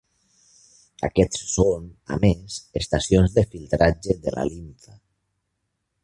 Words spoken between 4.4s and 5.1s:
limfa.